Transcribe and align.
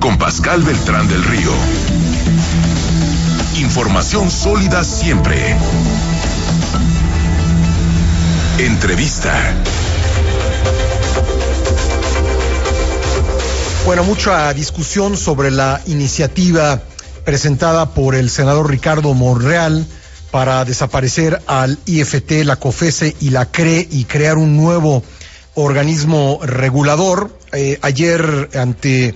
Con 0.00 0.16
Pascal 0.16 0.62
Beltrán 0.62 1.08
del 1.08 1.24
Río. 1.24 1.50
Información 3.56 4.30
sólida 4.30 4.84
siempre. 4.84 5.56
Entrevista. 8.58 9.34
Bueno, 13.84 14.04
mucha 14.04 14.54
discusión 14.54 15.16
sobre 15.16 15.50
la 15.50 15.80
iniciativa 15.86 16.80
presentada 17.24 17.90
por 17.90 18.14
el 18.14 18.30
senador 18.30 18.70
Ricardo 18.70 19.14
Monreal 19.14 19.84
para 20.30 20.64
desaparecer 20.64 21.42
al 21.48 21.76
IFT, 21.86 22.44
la 22.44 22.54
COFESE 22.54 23.16
y 23.20 23.30
la 23.30 23.46
CRE 23.46 23.88
y 23.90 24.04
crear 24.04 24.38
un 24.38 24.56
nuevo 24.56 25.02
organismo 25.58 26.38
regulador. 26.42 27.30
Eh, 27.52 27.78
ayer, 27.82 28.50
ante 28.54 29.14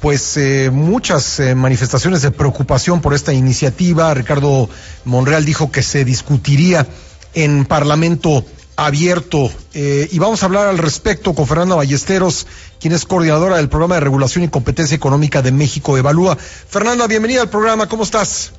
pues 0.00 0.36
eh, 0.36 0.70
muchas 0.70 1.40
eh, 1.40 1.54
manifestaciones 1.54 2.22
de 2.22 2.30
preocupación 2.30 3.00
por 3.00 3.14
esta 3.14 3.32
iniciativa, 3.32 4.12
Ricardo 4.14 4.68
Monreal 5.04 5.44
dijo 5.44 5.70
que 5.70 5.82
se 5.82 6.04
discutiría 6.04 6.86
en 7.34 7.64
Parlamento 7.66 8.44
abierto. 8.78 9.50
y 9.74 10.18
vamos 10.18 10.42
a 10.42 10.46
hablar 10.46 10.66
al 10.66 10.76
respecto 10.76 11.32
con 11.34 11.46
Fernanda 11.46 11.76
Ballesteros, 11.76 12.46
quien 12.78 12.92
es 12.92 13.06
coordinadora 13.06 13.56
del 13.56 13.70
programa 13.70 13.94
de 13.94 14.02
regulación 14.02 14.44
y 14.44 14.48
competencia 14.48 14.94
económica 14.94 15.40
de 15.40 15.50
México 15.50 15.96
Evalúa. 15.96 16.36
Fernanda, 16.36 17.06
bienvenida 17.06 17.40
al 17.40 17.48
programa, 17.48 17.88
¿cómo 17.88 18.02
estás? 18.02 18.52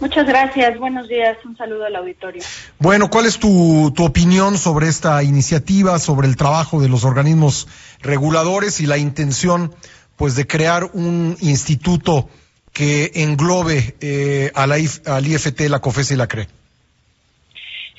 Muchas 0.00 0.26
gracias, 0.26 0.78
buenos 0.78 1.08
días, 1.08 1.38
un 1.44 1.56
saludo 1.56 1.86
al 1.86 1.96
auditorio. 1.96 2.42
Bueno, 2.78 3.08
¿cuál 3.10 3.26
es 3.26 3.38
tu, 3.38 3.92
tu 3.94 4.04
opinión 4.04 4.58
sobre 4.58 4.88
esta 4.88 5.22
iniciativa, 5.22 5.98
sobre 5.98 6.26
el 6.26 6.36
trabajo 6.36 6.80
de 6.80 6.88
los 6.88 7.04
organismos 7.04 7.68
reguladores 8.02 8.80
y 8.80 8.86
la 8.86 8.98
intención 8.98 9.72
pues 10.16 10.36
de 10.36 10.46
crear 10.46 10.84
un 10.92 11.36
instituto 11.40 12.28
que 12.72 13.12
englobe 13.14 13.94
eh, 14.00 14.50
a 14.54 14.66
la 14.66 14.74
al 14.74 15.26
IFT, 15.26 15.60
la 15.68 15.78
COFES 15.78 16.10
y 16.10 16.16
la 16.16 16.26
CRE? 16.26 16.48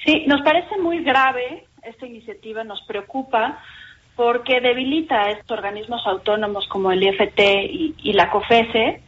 Sí, 0.06 0.26
nos 0.28 0.42
parece 0.42 0.78
muy 0.78 1.04
grave 1.04 1.66
esta 1.82 2.06
iniciativa, 2.06 2.64
nos 2.64 2.82
preocupa 2.84 3.60
porque 4.16 4.62
debilita 4.62 5.24
a 5.24 5.32
estos 5.32 5.58
organismos 5.58 6.02
autónomos 6.06 6.68
como 6.68 6.92
el 6.92 7.04
IFT 7.04 7.40
y, 8.04 8.14
la 8.14 8.30
COFESE, 8.30 9.02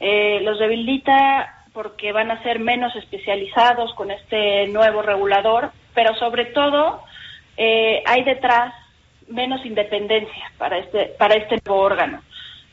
eh, 0.00 0.40
los 0.42 0.58
debilita 0.58 1.63
porque 1.74 2.12
van 2.12 2.30
a 2.30 2.42
ser 2.44 2.60
menos 2.60 2.94
especializados 2.96 3.92
con 3.94 4.10
este 4.10 4.68
nuevo 4.68 5.02
regulador, 5.02 5.72
pero 5.92 6.14
sobre 6.14 6.46
todo 6.46 7.02
eh, 7.56 8.02
hay 8.06 8.22
detrás 8.22 8.72
menos 9.28 9.64
independencia 9.66 10.52
para 10.56 10.78
este, 10.78 11.06
para 11.18 11.34
este 11.34 11.58
nuevo 11.66 11.82
órgano. 11.82 12.22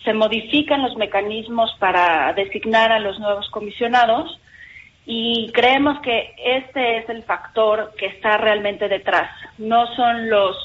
Se 0.05 0.13
modifican 0.13 0.83
los 0.83 0.95
mecanismos 0.95 1.75
para 1.79 2.31
designar 2.33 2.91
a 2.91 2.99
los 2.99 3.19
nuevos 3.19 3.49
comisionados 3.49 4.39
y 5.05 5.51
creemos 5.51 5.99
que 6.01 6.35
este 6.37 6.97
es 6.99 7.09
el 7.09 7.23
factor 7.23 7.93
que 7.97 8.05
está 8.05 8.37
realmente 8.37 8.87
detrás. 8.87 9.31
No 9.57 9.87
son 9.95 10.29
los 10.29 10.55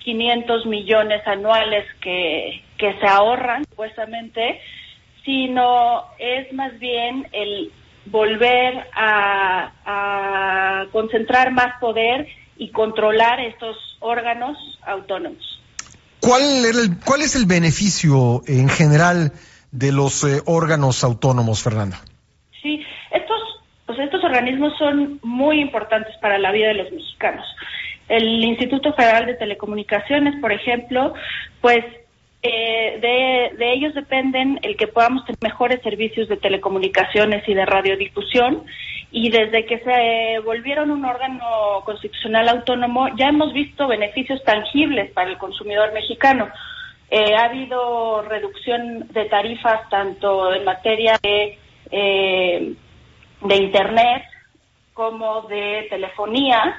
500 0.00 0.66
millones 0.66 1.26
anuales 1.26 1.86
que, 2.00 2.62
que 2.76 2.94
se 2.98 3.06
ahorran, 3.06 3.64
supuestamente, 3.64 4.60
sino 5.24 6.04
es 6.18 6.52
más 6.52 6.78
bien 6.78 7.26
el 7.32 7.72
volver 8.06 8.86
a, 8.94 9.70
concentrar 10.92 11.50
más 11.52 11.78
poder 11.80 12.28
y 12.56 12.70
controlar 12.70 13.40
estos 13.40 13.76
órganos 14.00 14.56
autónomos. 14.86 15.60
¿Cuál, 16.20 16.42
¿Cuál 17.04 17.22
es 17.22 17.34
el 17.34 17.46
beneficio 17.46 18.42
en 18.46 18.68
general 18.68 19.32
de 19.72 19.92
los 19.92 20.22
eh, 20.24 20.40
órganos 20.46 21.02
autónomos, 21.02 21.62
Fernanda? 21.62 22.00
Sí, 22.62 22.80
estos, 23.10 23.40
pues 23.86 23.98
estos 23.98 24.22
organismos 24.22 24.72
son 24.78 25.18
muy 25.22 25.60
importantes 25.60 26.14
para 26.20 26.38
la 26.38 26.52
vida 26.52 26.68
de 26.68 26.74
los 26.74 26.92
mexicanos. 26.92 27.44
El 28.08 28.44
Instituto 28.44 28.92
Federal 28.94 29.26
de 29.26 29.34
Telecomunicaciones, 29.34 30.34
por 30.40 30.52
ejemplo, 30.52 31.14
pues 31.60 31.84
eh, 32.46 33.52
de, 33.56 33.72
ellos 33.72 33.94
dependen 33.94 34.60
el 34.62 34.76
que 34.76 34.86
podamos 34.86 35.24
tener 35.24 35.38
mejores 35.40 35.80
servicios 35.82 36.28
de 36.28 36.36
telecomunicaciones 36.36 37.48
y 37.48 37.54
de 37.54 37.64
radiodifusión. 37.64 38.64
Y 39.10 39.30
desde 39.30 39.64
que 39.64 39.78
se 39.78 40.40
volvieron 40.40 40.90
un 40.90 41.06
órgano 41.06 41.82
constitucional 41.86 42.50
autónomo, 42.50 43.08
ya 43.16 43.28
hemos 43.28 43.54
visto 43.54 43.88
beneficios 43.88 44.44
tangibles 44.44 45.10
para 45.12 45.30
el 45.30 45.38
consumidor 45.38 45.94
mexicano. 45.94 46.48
Eh, 47.10 47.34
ha 47.34 47.44
habido 47.44 48.22
reducción 48.22 49.08
de 49.08 49.24
tarifas 49.24 49.88
tanto 49.88 50.52
en 50.52 50.64
materia 50.64 51.18
de, 51.22 51.58
eh, 51.90 52.74
de 53.40 53.56
Internet 53.56 54.24
como 54.92 55.42
de 55.42 55.86
telefonía 55.88 56.78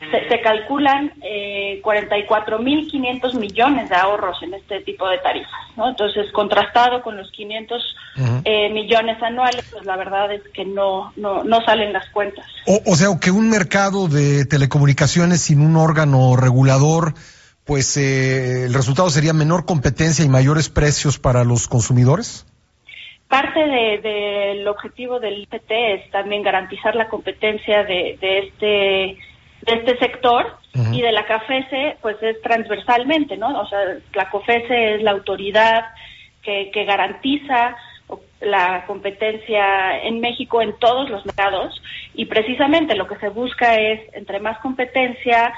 se, 0.00 0.40
calculan 0.40 1.12
eh, 1.22 1.80
44.500 1.82 3.34
millones 3.34 3.88
de 3.88 3.96
ahorros 3.96 4.40
en 4.42 4.54
este 4.54 4.80
tipo 4.80 5.08
de 5.08 5.18
tarifas, 5.18 5.50
¿no? 5.76 5.88
Entonces, 5.88 6.30
contrastado 6.32 7.02
con 7.02 7.16
los 7.16 7.30
500 7.32 7.96
eh, 8.44 8.70
millones 8.70 9.20
anuales, 9.22 9.64
pues 9.72 9.84
la 9.84 9.96
verdad 9.96 10.32
es 10.32 10.42
que 10.54 10.64
no, 10.64 11.12
no, 11.16 11.42
no 11.42 11.60
salen 11.64 11.92
las 11.92 12.08
cuentas. 12.10 12.46
O, 12.86 12.94
sea, 12.94 13.08
que 13.20 13.30
un 13.30 13.50
mercado 13.50 14.06
de 14.06 14.44
telecomunicaciones 14.44 15.42
sin 15.42 15.60
un 15.60 15.76
órgano 15.76 16.36
regulador, 16.36 17.14
pues 17.64 17.96
eh, 17.96 18.66
el 18.66 18.74
resultado 18.74 19.10
sería 19.10 19.32
menor 19.32 19.66
competencia 19.66 20.24
y 20.24 20.28
mayores 20.28 20.68
precios 20.68 21.18
para 21.18 21.42
los 21.42 21.66
consumidores. 21.66 22.46
Parte 23.26 23.60
del 23.60 24.66
objetivo 24.68 25.20
del 25.20 25.42
IPT 25.42 25.70
es 25.70 26.10
también 26.12 26.42
garantizar 26.42 26.94
la 26.94 27.08
competencia 27.08 27.84
de, 27.84 28.16
de 28.20 28.38
este 28.38 29.18
de 29.62 29.74
este 29.74 29.98
sector 29.98 30.56
y 30.92 31.02
de 31.02 31.12
la 31.12 31.26
CAFESE 31.26 31.96
pues 32.00 32.16
es 32.22 32.40
transversalmente, 32.42 33.36
¿no? 33.36 33.60
O 33.60 33.66
sea, 33.66 33.80
la 34.14 34.30
COFESE 34.30 34.94
es 34.94 35.02
la 35.02 35.10
autoridad 35.10 35.86
que, 36.42 36.70
que 36.72 36.84
garantiza 36.84 37.76
la 38.40 38.84
competencia 38.86 39.98
en 40.02 40.20
México 40.20 40.62
en 40.62 40.78
todos 40.78 41.10
los 41.10 41.26
mercados 41.26 41.82
y 42.14 42.26
precisamente 42.26 42.94
lo 42.94 43.06
que 43.06 43.16
se 43.16 43.28
busca 43.28 43.76
es 43.76 44.00
entre 44.14 44.40
más 44.40 44.58
competencia 44.60 45.52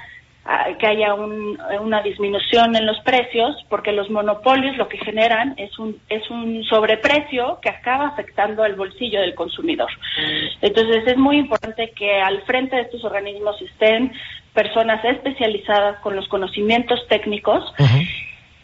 que 0.79 0.87
haya 0.87 1.15
una 1.15 2.03
disminución 2.03 2.75
en 2.75 2.87
los 2.87 2.99
precios, 3.01 3.55
porque 3.69 3.93
los 3.93 4.11
monopolios 4.11 4.77
lo 4.77 4.89
que 4.89 4.99
generan 4.99 5.55
es 5.59 5.79
un, 5.79 6.01
es 6.09 6.29
un 6.31 6.65
sobreprecio 6.65 7.59
que 7.61 7.69
acaba 7.69 8.09
afectando 8.09 8.63
al 8.63 8.75
bolsillo 8.75 9.21
del 9.21 9.35
consumidor. 9.35 9.91
Entonces 10.61 11.07
es 11.07 11.17
muy 11.17 11.37
importante 11.37 11.91
que 11.91 12.21
al 12.21 12.43
frente 12.43 12.77
de 12.77 12.83
estos 12.83 13.05
organismos 13.05 13.61
estén 13.61 14.13
personas 14.55 15.05
especializadas 15.05 16.01
con 16.01 16.17
los 16.17 16.27
conocimientos 16.29 17.07
técnicos. 17.09 17.63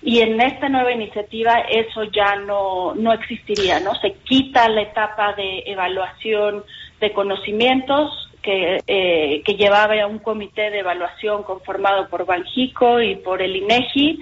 Y 0.03 0.20
en 0.20 0.41
esta 0.41 0.69
nueva 0.69 0.92
iniciativa 0.92 1.60
eso 1.69 2.04
ya 2.04 2.36
no, 2.36 2.94
no 2.94 3.12
existiría, 3.12 3.81
¿no? 3.81 3.94
Se 3.97 4.12
quita 4.25 4.69
la 4.69 4.82
etapa 4.82 5.34
de 5.34 5.65
evaluación 5.66 6.65
de 7.00 7.12
conocimientos, 7.12 8.31
que, 8.47 8.83
eh, 8.87 9.43
que 9.45 9.55
llevaba 9.55 10.07
un 10.07 10.21
comité 10.21 10.71
de 10.71 10.79
evaluación 10.79 11.43
conformado 11.43 12.09
por 12.09 12.25
Banjico 12.25 13.03
y 13.03 13.17
por 13.17 13.43
el 13.43 13.57
INEGI 13.57 14.21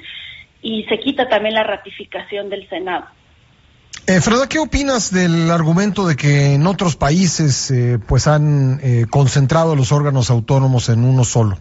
y 0.63 0.85
se 0.85 0.99
quita 0.99 1.29
también 1.29 1.55
la 1.55 1.63
ratificación 1.63 2.49
del 2.49 2.67
Senado. 2.71 3.05
Eh, 4.07 4.21
Freda, 4.21 4.49
¿qué 4.49 4.59
opinas 4.59 5.13
del 5.13 5.51
argumento 5.51 6.07
de 6.07 6.17
que 6.17 6.55
en 6.55 6.67
otros 6.67 6.97
países 6.97 7.71
eh, 7.71 7.99
pues 8.09 8.27
han 8.27 8.81
eh, 8.83 9.05
concentrado 9.11 9.77
los 9.77 9.93
órganos 9.93 10.31
autónomos 10.31 10.89
en 10.89 11.05
uno 11.05 11.25
solo? 11.25 11.59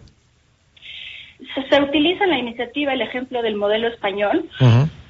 Se, 1.70 1.80
utiliza 1.82 2.24
en 2.24 2.30
la 2.30 2.38
iniciativa 2.38 2.92
el 2.94 3.02
ejemplo 3.02 3.42
del 3.42 3.56
modelo 3.56 3.88
español. 3.88 4.48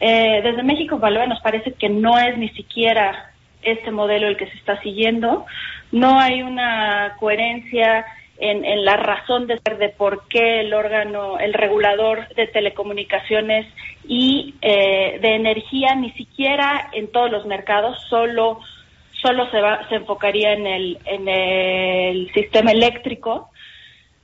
desde 0.00 0.62
México 0.64 0.98
Valora 0.98 1.26
nos 1.26 1.40
parece 1.40 1.72
que 1.72 1.88
no 1.88 2.18
es 2.18 2.36
ni 2.36 2.48
siquiera 2.50 3.33
este 3.64 3.90
modelo 3.90 4.28
el 4.28 4.36
que 4.36 4.46
se 4.46 4.56
está 4.56 4.80
siguiendo. 4.80 5.46
No 5.92 6.18
hay 6.18 6.42
una 6.42 7.16
coherencia 7.18 8.04
en, 8.38 8.84
la 8.84 8.96
razón 8.96 9.46
de 9.46 9.58
ser 9.58 9.78
de 9.78 9.90
por 9.90 10.26
qué 10.28 10.60
el 10.60 10.74
órgano, 10.74 11.38
el 11.38 11.54
regulador 11.54 12.28
de 12.34 12.46
telecomunicaciones 12.48 13.66
y 14.06 14.54
eh, 14.60 15.18
de 15.20 15.34
energía, 15.34 15.94
ni 15.94 16.10
siquiera 16.12 16.90
en 16.92 17.10
todos 17.10 17.30
los 17.30 17.46
mercados, 17.46 17.96
solo 18.08 18.60
solo 19.22 19.50
se, 19.50 19.58
va, 19.58 19.88
se 19.88 19.94
enfocaría 19.94 20.52
en 20.52 20.66
el, 20.66 20.98
en 21.06 21.28
el 21.28 22.30
sistema 22.34 22.72
eléctrico, 22.72 23.48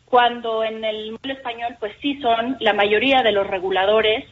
cuando 0.04 0.62
en 0.62 0.84
el 0.84 1.18
español, 1.22 1.76
pues 1.80 1.94
sí 2.02 2.20
son 2.20 2.58
la 2.60 2.74
mayoría 2.74 3.22
de 3.22 3.32
los 3.32 3.46
reguladores 3.46 4.26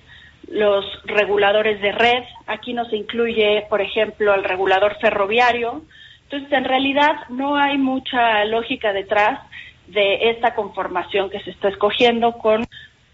los 0.51 0.85
reguladores 1.05 1.81
de 1.81 1.93
red. 1.93 2.25
Aquí 2.47 2.73
no 2.73 2.85
se 2.87 2.97
incluye, 2.97 3.67
por 3.69 3.81
ejemplo, 3.81 4.35
el 4.35 4.45
regulador 4.45 4.97
ferroviario. 5.01 5.83
Entonces, 6.25 6.53
en 6.53 6.65
realidad 6.65 7.29
no 7.29 7.57
hay 7.57 7.79
mucha 7.79 8.45
lógica 8.45 8.93
detrás 8.93 9.41
de 9.87 10.31
esta 10.31 10.55
conformación 10.55 11.31
que 11.31 11.41
se 11.41 11.51
está 11.51 11.69
escogiendo 11.69 12.33
con 12.33 12.67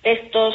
estos 0.02 0.54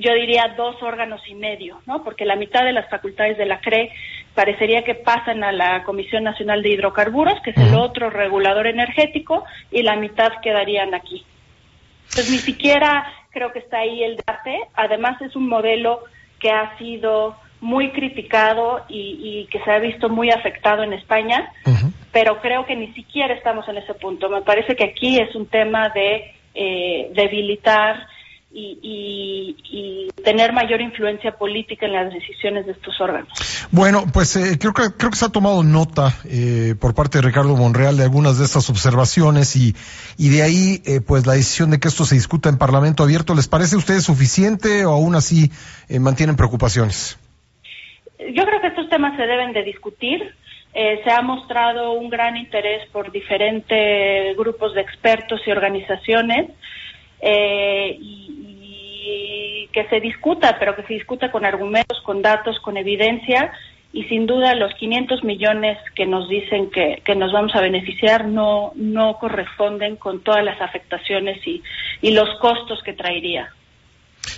yo 0.00 0.14
diría 0.14 0.54
dos 0.56 0.82
órganos 0.82 1.20
y 1.28 1.34
medio, 1.34 1.82
¿no? 1.86 2.02
Porque 2.02 2.24
la 2.24 2.36
mitad 2.36 2.64
de 2.64 2.72
las 2.72 2.88
facultades 2.88 3.36
de 3.36 3.44
la 3.44 3.60
CRE 3.60 3.92
parecería 4.34 4.82
que 4.82 4.94
pasan 4.94 5.44
a 5.44 5.52
la 5.52 5.84
Comisión 5.84 6.24
Nacional 6.24 6.62
de 6.62 6.70
Hidrocarburos, 6.70 7.40
que 7.42 7.50
es 7.50 7.56
el 7.58 7.74
otro 7.74 8.08
regulador 8.08 8.66
energético, 8.66 9.44
y 9.70 9.82
la 9.82 9.96
mitad 9.96 10.32
quedarían 10.42 10.94
aquí. 10.94 11.24
Entonces, 12.08 12.30
ni 12.30 12.38
siquiera 12.38 13.12
creo 13.30 13.52
que 13.52 13.60
está 13.60 13.78
ahí 13.78 14.02
el 14.02 14.16
debate. 14.16 14.60
Además, 14.74 15.20
es 15.22 15.34
un 15.36 15.48
modelo 15.48 16.04
que 16.38 16.50
ha 16.50 16.76
sido 16.78 17.36
muy 17.60 17.90
criticado 17.90 18.84
y, 18.88 19.46
que 19.50 19.60
se 19.60 19.70
ha 19.70 19.78
visto 19.78 20.08
muy 20.08 20.30
afectado 20.30 20.82
en 20.82 20.92
España, 20.94 21.52
pero 22.12 22.40
creo 22.40 22.64
que 22.64 22.74
ni 22.74 22.92
siquiera 22.94 23.34
estamos 23.34 23.68
en 23.68 23.76
ese 23.76 23.94
punto. 23.94 24.28
Me 24.28 24.42
parece 24.42 24.74
que 24.74 24.84
aquí 24.84 25.18
es 25.18 25.34
un 25.34 25.46
tema 25.46 25.90
de 25.90 26.34
eh, 26.54 27.10
debilitar 27.14 28.06
y, 28.52 30.08
tener 30.24 30.52
mayor 30.52 30.80
influencia 30.80 31.32
política 31.32 31.86
en 31.86 31.92
las 31.92 32.12
decisiones 32.12 32.66
de 32.66 32.72
estos 32.72 33.00
órganos. 33.00 33.28
Bueno, 33.70 34.04
pues 34.12 34.36
eh, 34.36 34.58
creo 34.58 34.72
que 34.72 34.82
creo 34.96 35.10
que 35.10 35.16
se 35.16 35.24
ha 35.24 35.30
tomado 35.30 35.62
nota 35.62 36.12
eh, 36.28 36.74
por 36.78 36.94
parte 36.94 37.18
de 37.18 37.22
Ricardo 37.22 37.56
Monreal 37.56 37.96
de 37.96 38.04
algunas 38.04 38.38
de 38.38 38.44
estas 38.44 38.68
observaciones 38.68 39.56
y, 39.56 39.74
y 40.18 40.28
de 40.28 40.42
ahí 40.42 40.82
eh, 40.84 41.00
pues 41.00 41.26
la 41.26 41.34
decisión 41.34 41.70
de 41.70 41.80
que 41.80 41.88
esto 41.88 42.04
se 42.04 42.14
discuta 42.16 42.48
en 42.48 42.58
Parlamento 42.58 43.02
abierto. 43.02 43.34
¿Les 43.34 43.48
parece 43.48 43.76
a 43.76 43.78
ustedes 43.78 44.04
suficiente 44.04 44.84
o 44.84 44.90
aún 44.90 45.14
así 45.14 45.50
mantienen 45.98 46.36
preocupaciones? 46.36 47.18
Yo 48.18 48.44
creo 48.44 48.60
que 48.60 48.68
estos 48.68 48.88
temas 48.90 49.16
se 49.16 49.22
deben 49.22 49.52
de 49.52 49.62
discutir. 49.62 50.34
se 50.72 51.10
ha 51.10 51.22
mostrado 51.22 51.92
un 51.92 52.10
gran 52.10 52.36
interés 52.36 52.88
por 52.92 53.10
diferentes 53.10 54.36
grupos 54.36 54.74
de 54.74 54.82
expertos 54.82 55.40
y 55.46 55.50
organizaciones 55.50 56.50
eh, 57.20 57.96
y, 58.00 58.39
que 59.72 59.86
se 59.88 60.00
discuta, 60.00 60.56
pero 60.58 60.76
que 60.76 60.82
se 60.82 60.94
discuta 60.94 61.30
con 61.30 61.44
argumentos, 61.44 62.00
con 62.02 62.22
datos, 62.22 62.58
con 62.60 62.76
evidencia 62.76 63.52
y 63.92 64.04
sin 64.04 64.26
duda 64.26 64.54
los 64.54 64.72
500 64.74 65.24
millones 65.24 65.76
que 65.94 66.06
nos 66.06 66.28
dicen 66.28 66.70
que, 66.70 67.02
nos 67.14 67.32
vamos 67.32 67.54
a 67.54 67.60
beneficiar 67.60 68.26
no, 68.26 68.72
no 68.76 69.18
corresponden 69.18 69.96
con 69.96 70.22
todas 70.22 70.44
las 70.44 70.60
afectaciones 70.60 71.44
y, 71.46 71.62
y 72.00 72.12
los 72.12 72.28
costos 72.40 72.80
que 72.84 72.92
traería. 72.92 73.52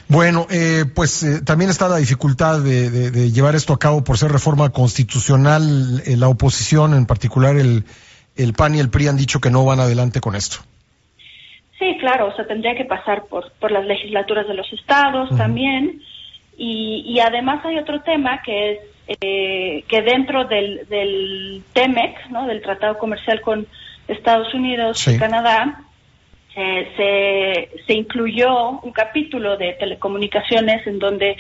Bueno, 0.09 0.47
eh, 0.51 0.85
pues 0.95 1.23
eh, 1.23 1.43
también 1.43 1.71
está 1.71 1.89
la 1.89 1.97
dificultad 1.97 2.61
de, 2.61 2.91
de, 2.91 3.31
llevar 3.31 3.55
esto 3.55 3.73
a 3.73 3.79
cabo 3.79 4.05
por 4.05 4.17
ser 4.17 4.31
reforma 4.31 4.71
constitucional. 4.71 6.03
Eh, 6.07 6.17
la 6.17 6.29
oposición, 6.29 6.95
en 6.95 7.05
particular 7.05 7.57
el, 7.57 7.85
el 8.37 8.53
PAN 8.55 8.75
y 8.75 8.81
el 8.81 8.91
PRI, 8.91 9.09
han 9.09 9.17
dicho 9.17 9.41
que 9.41 9.51
no 9.51 9.65
van 9.65 9.81
adelante 9.81 10.21
con 10.21 10.35
esto. 10.35 10.61
Sí, 11.83 11.97
claro, 11.99 12.29
o 12.29 12.37
sea, 12.37 12.47
tendría 12.47 12.77
que 12.77 12.85
pasar 12.85 13.25
por, 13.25 13.51
por 13.59 13.73
las 13.73 13.85
legislaturas 13.85 14.47
de 14.47 14.55
los 14.55 14.73
estados 14.73 15.37
también. 15.37 16.01
Y, 16.57 17.03
y, 17.05 17.19
además 17.19 17.65
hay 17.65 17.77
otro 17.77 18.03
tema 18.03 18.41
que 18.41 18.71
es 18.71 18.79
eh, 19.21 19.83
que 19.89 20.03
dentro 20.03 20.45
del, 20.45 20.87
del 20.89 21.65
TEMEC, 21.73 22.29
¿no? 22.31 22.47
del 22.47 22.63
Tratado 22.63 22.99
Comercial 22.99 23.41
con 23.41 23.67
Estados 24.07 24.55
Unidos 24.55 25.09
y 25.09 25.19
Canadá, 25.19 25.83
eh, 26.55 26.89
se, 26.97 27.85
se 27.85 27.95
incluyó 27.95 28.79
un 28.81 28.93
capítulo 28.93 29.57
de 29.57 29.73
telecomunicaciones 29.73 30.87
en 30.87 31.01
donde 31.01 31.37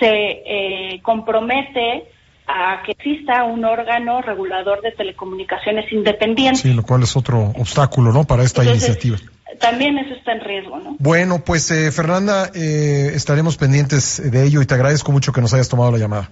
se 0.00 0.42
eh, 0.46 1.00
compromete 1.00 2.06
a 2.48 2.82
que 2.84 2.90
exista 2.90 3.44
un 3.44 3.64
órgano 3.64 4.20
regulador 4.20 4.82
de 4.82 4.90
telecomunicaciones 4.90 5.92
independiente. 5.92 6.58
Sí, 6.58 6.74
lo 6.74 6.82
cual 6.82 7.04
es 7.04 7.16
otro 7.16 7.52
obstáculo, 7.56 8.12
¿no? 8.12 8.24
Para 8.24 8.42
esta 8.42 8.64
iniciativa 8.64 9.16
también 9.58 9.98
eso 9.98 10.14
está 10.14 10.32
en 10.32 10.40
riesgo, 10.40 10.78
¿no? 10.78 10.96
Bueno, 10.98 11.42
pues 11.44 11.70
eh, 11.70 11.90
Fernanda, 11.90 12.50
eh, 12.54 13.12
estaremos 13.14 13.56
pendientes 13.56 14.30
de 14.30 14.44
ello 14.44 14.62
y 14.62 14.66
te 14.66 14.74
agradezco 14.74 15.12
mucho 15.12 15.32
que 15.32 15.40
nos 15.40 15.52
hayas 15.54 15.68
tomado 15.68 15.90
la 15.90 15.98
llamada. 15.98 16.30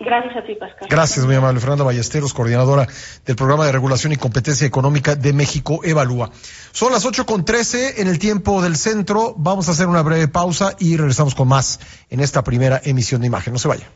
Gracias 0.00 0.36
a 0.36 0.44
ti, 0.44 0.54
Pascal. 0.54 0.88
Gracias, 0.90 1.24
muy 1.24 1.34
amable. 1.36 1.60
Fernanda 1.60 1.84
Ballesteros, 1.84 2.34
coordinadora 2.34 2.86
del 3.24 3.36
Programa 3.36 3.64
de 3.64 3.72
Regulación 3.72 4.12
y 4.12 4.16
Competencia 4.16 4.66
Económica 4.66 5.14
de 5.14 5.32
México, 5.32 5.80
Evalúa. 5.84 6.30
Son 6.72 6.92
las 6.92 7.06
ocho 7.06 7.24
con 7.24 7.44
trece 7.44 8.00
en 8.02 8.08
el 8.08 8.18
tiempo 8.18 8.60
del 8.60 8.76
centro. 8.76 9.34
Vamos 9.36 9.68
a 9.68 9.72
hacer 9.72 9.86
una 9.86 10.02
breve 10.02 10.28
pausa 10.28 10.74
y 10.78 10.96
regresamos 10.96 11.34
con 11.34 11.48
más 11.48 11.80
en 12.10 12.20
esta 12.20 12.42
primera 12.42 12.80
emisión 12.84 13.20
de 13.20 13.28
imagen. 13.28 13.52
No 13.52 13.58
se 13.58 13.68
vaya. 13.68 13.86